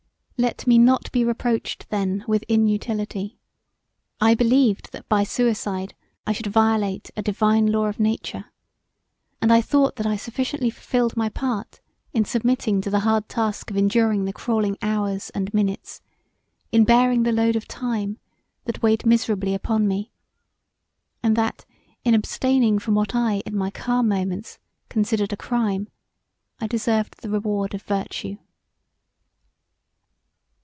[0.43, 3.37] Let me not be reproached then with inutility;
[4.19, 5.93] I believed that by suicide
[6.25, 8.45] I should violate a divine law of nature,
[9.39, 11.79] and I thought that I sufficiently fulfilled my part
[12.11, 16.01] in submitting to the hard task of enduring the crawling hours & minutes
[16.71, 18.17] in bearing the load of time
[18.65, 20.11] that weighed miserably upon me
[21.21, 21.65] and that
[22.03, 24.57] in abstaining from what I in my calm moments
[24.89, 25.87] considered a crime,
[26.59, 28.37] I deserved the reward of virtue.